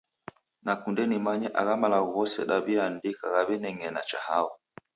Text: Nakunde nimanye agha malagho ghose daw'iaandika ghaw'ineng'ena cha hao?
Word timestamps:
Nakunde 0.65 1.03
nimanye 1.07 1.47
agha 1.59 1.75
malagho 1.81 2.07
ghose 2.15 2.39
daw'iaandika 2.49 3.23
ghaw'ineng'ena 3.33 4.01
cha 4.09 4.19
hao? 4.27 4.49